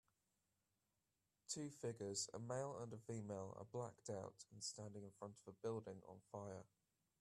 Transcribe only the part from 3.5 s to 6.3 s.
are blacked out and standing in front of a building on